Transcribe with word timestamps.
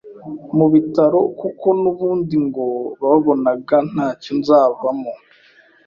mu 0.57 0.65
bitaro 0.73 1.19
kuko 1.39 1.65
n’ubundi 1.81 2.35
ngo 2.45 2.65
babonaga 3.03 3.77
nta 3.91 4.07
cyo 4.21 4.31
nzavamo 4.39 5.11